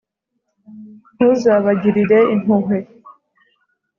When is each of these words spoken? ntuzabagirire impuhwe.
ntuzabagirire 1.15 2.19
impuhwe. 2.33 2.77